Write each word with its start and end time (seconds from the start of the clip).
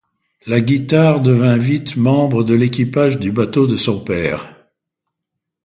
La 0.47 0.61
guitare 0.61 1.21
devint 1.21 1.57
vite 1.59 1.95
membre 1.95 2.43
de 2.43 2.55
l'équipage 2.55 3.19
du 3.19 3.31
bateau 3.31 3.67
de 3.67 3.77
son 3.77 4.03
père. 4.03 4.51